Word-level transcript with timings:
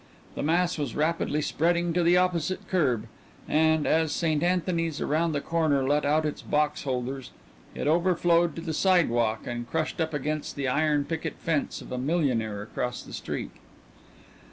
The 0.33 0.41
mass 0.41 0.79
was 0.79 0.95
rapidly 0.95 1.43
spreading 1.43 1.93
to 1.93 2.01
the 2.01 2.17
opposite 2.17 2.67
curb, 2.67 3.05
and, 3.47 3.85
as 3.85 4.11
St. 4.11 4.41
Anthony's 4.41 4.99
around 4.99 5.31
the 5.33 5.41
corner 5.41 5.83
let 5.87 6.05
out 6.05 6.25
its 6.25 6.41
box 6.41 6.81
holders, 6.85 7.29
it 7.75 7.85
overflowed 7.85 8.55
to 8.55 8.63
the 8.63 8.73
sidewalk 8.73 9.45
and 9.45 9.69
crushed 9.69 10.01
up 10.01 10.15
against 10.15 10.55
the 10.55 10.67
iron 10.67 11.05
picket 11.05 11.35
fence 11.37 11.81
of 11.83 11.91
a 11.91 11.99
millionaire 11.99 12.63
across 12.63 13.03
the 13.03 13.13
street. 13.13 13.51